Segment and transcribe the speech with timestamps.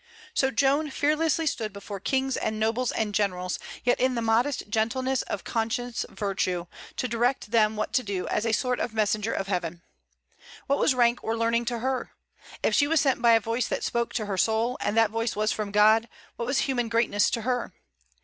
[0.33, 5.21] So Joan fearlessly stood before kings and nobles and generals, yet in the modest gentleness
[5.21, 6.65] of conscious virtue,
[6.97, 9.83] to direct them what to do, as a sort of messenger of Heaven.
[10.65, 12.13] What was rank or learning to her?
[12.63, 15.35] If she was sent by a voice that spoke to her soul, and that voice
[15.35, 17.71] was from God, what was human greatness to her?